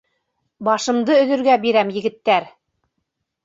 Башымды 0.69 1.19
өҙөргә 1.25 1.59
бирәм, 1.67 1.95
егеттәр! 2.01 2.51